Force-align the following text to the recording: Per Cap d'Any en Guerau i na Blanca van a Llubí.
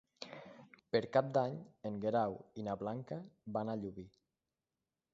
Per 0.95 1.01
Cap 1.17 1.27
d'Any 1.35 1.59
en 1.91 2.01
Guerau 2.07 2.39
i 2.63 2.67
na 2.71 2.77
Blanca 2.83 3.21
van 3.59 3.71
a 3.75 3.81
Llubí. 3.83 4.11